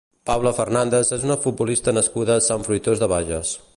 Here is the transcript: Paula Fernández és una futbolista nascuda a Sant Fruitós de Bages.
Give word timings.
Paula 0.27 0.53
Fernández 0.59 1.11
és 1.17 1.27
una 1.29 1.37
futbolista 1.43 1.93
nascuda 1.99 2.39
a 2.39 2.45
Sant 2.47 2.67
Fruitós 2.69 3.05
de 3.05 3.11
Bages. 3.13 3.55